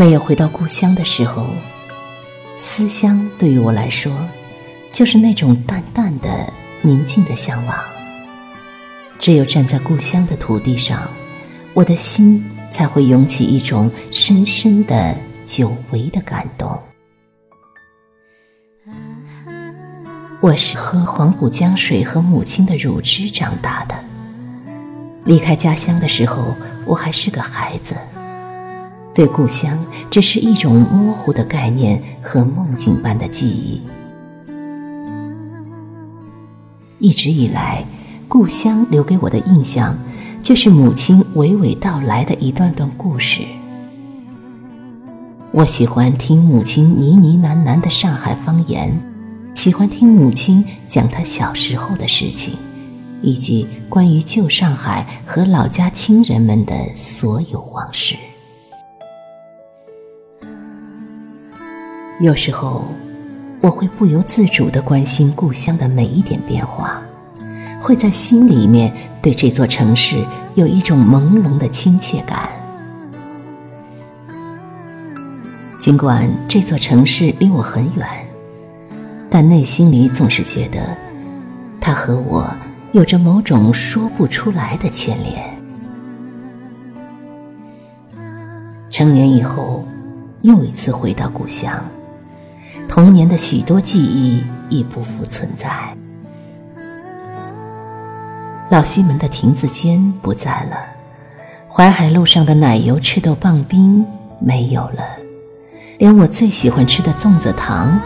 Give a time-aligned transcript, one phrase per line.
[0.00, 1.46] 没有回到故乡的时候，
[2.56, 4.10] 思乡对于我来说，
[4.90, 7.76] 就是那种淡淡的、宁静的向往。
[9.18, 11.02] 只有站在故乡的土地上，
[11.74, 16.80] 我的心才会涌起一种深深的、久违的感动。
[20.40, 23.94] 我是喝黄浦江水和母亲的乳汁长大的。
[25.26, 27.94] 离开家乡的时候，我还是个孩子，
[29.20, 29.78] 对故乡
[30.10, 33.82] 只是一种模糊的概念和梦境般的记忆。
[36.98, 37.84] 一直以来，
[38.26, 39.94] 故乡留给我的印象，
[40.42, 43.42] 就是母亲娓娓道来的一段段故事。
[45.52, 48.90] 我喜欢听母亲呢呢喃喃的上海方言。
[49.54, 52.54] 喜欢听母亲讲她小时候的事情，
[53.20, 58.16] 以及关于旧上海和老家亲人们的所有往事。
[62.20, 62.84] 有时候，
[63.62, 67.00] 我会不由自主地关心故乡的每一点变化，
[67.82, 70.22] 会在心里面对这座城市
[70.54, 72.50] 有一种朦胧的亲切感。
[75.78, 78.06] 尽管这座城市离我很远。
[79.32, 80.94] 但内心里总是觉得，
[81.80, 82.52] 它和我
[82.90, 85.48] 有着某种说不出来的牵连。
[88.90, 89.84] 成年以后，
[90.40, 91.80] 又一次回到故乡，
[92.90, 95.70] 童年的许多记忆已不复存在。
[98.68, 100.76] 老西门的亭子间不在了，
[101.72, 104.04] 淮海路上的奶油赤豆棒冰
[104.40, 105.04] 没有了，
[105.98, 107.96] 连我最喜欢吃的粽子糖。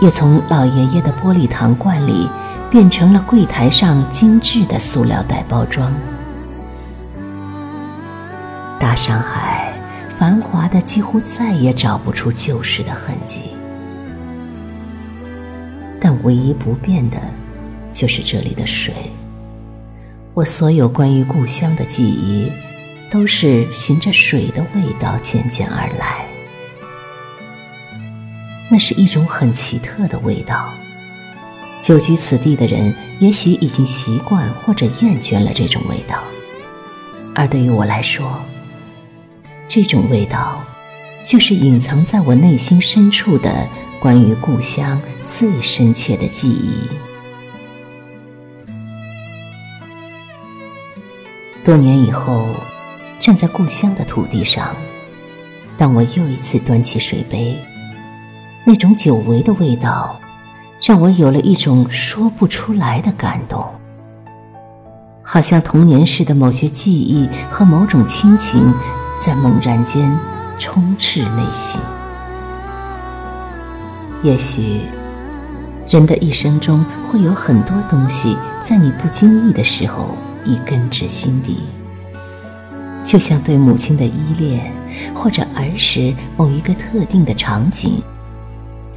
[0.00, 2.28] 也从老爷爷的玻璃糖罐里
[2.70, 5.92] 变成了柜台上精致的塑料袋包装。
[8.80, 9.72] 大上海
[10.16, 13.50] 繁华的几乎再也找不出旧时的痕迹，
[16.04, 17.16] 但唯一不变的，
[17.92, 18.92] 就是这里的水。
[20.34, 22.50] 我所有关于故乡的记忆，
[23.08, 26.26] 都是循着水的味道渐渐而来。
[28.68, 30.74] 那是一种很奇特的味道。
[31.80, 36.18] 久居此地的人也许已经习惯或者厌倦了这种味道，
[37.32, 38.40] 而对于我来说，
[39.68, 40.64] 这种味道
[41.22, 43.68] 就是隐藏在我内心深处的
[44.02, 46.88] 关于故乡最深切的记忆。
[51.62, 52.48] 多年以后，
[53.20, 54.74] 站在故乡的土地上，
[55.78, 57.56] 当我又一次端起水杯。
[58.64, 60.18] 那种久违的味道，
[60.82, 63.64] 让我有了一种说不出来的感动，
[65.22, 68.74] 好像童年时的某些记忆和某种亲情，
[69.20, 70.18] 在猛然间
[70.58, 71.80] 充斥内心。
[74.22, 74.82] 也许，
[75.88, 81.64] 人的一生中会有很多东西，在你不经意的时候已根植心底，
[83.02, 84.72] 就像对母亲的依恋，
[85.12, 88.00] 或者儿时某一个特定的场景。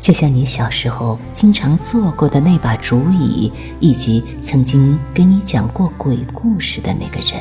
[0.00, 7.40] 就像你小时候经常坐过的那把竹椅，以及曾经给你讲过鬼故事的那个人。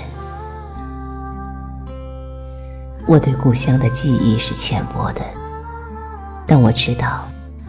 [3.08, 5.22] 我对故乡的记忆是浅薄的，
[6.46, 7.28] 但我知道，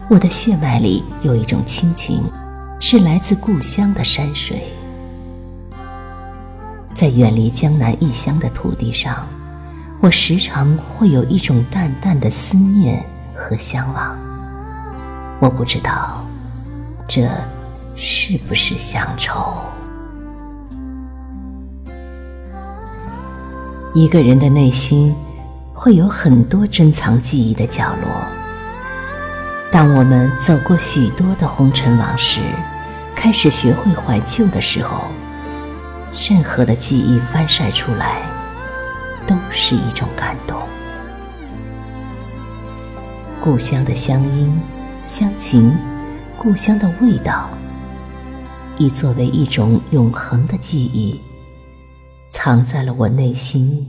[0.09, 2.23] 我的血脉里有一种亲情，
[2.79, 4.61] 是来自故乡的山水。
[6.93, 9.25] 在远离江南异乡的土地上，
[10.01, 13.03] 我时常会有一种淡淡的思念
[13.33, 14.17] 和向往。
[15.39, 16.23] 我不知道，
[17.07, 17.27] 这
[17.95, 19.55] 是不是乡愁？
[23.93, 25.15] 一个人的内心
[25.73, 28.32] 会有很多珍藏记忆的角落。
[29.73, 32.39] 当我们走过许多的红尘往事，
[33.15, 35.05] 开始学会怀旧的时候，
[36.29, 38.21] 任何的记忆翻晒出来，
[39.25, 40.61] 都是一种感动。
[43.41, 44.55] 故乡的乡音。
[45.07, 45.75] 乡情，
[46.37, 47.49] 故乡的味道，
[48.77, 51.19] 已作为一种永恒的记忆，
[52.29, 53.85] 藏在了我内心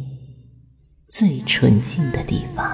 [1.09, 2.67] 最纯净的地方。